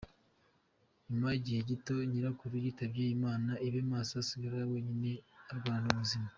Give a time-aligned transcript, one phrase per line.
[1.09, 5.11] Nyuma y’igihe gito nyirakuru yitabye Imana, Ibemaso asigara wenyine
[5.51, 6.27] arwana n’ubuzima.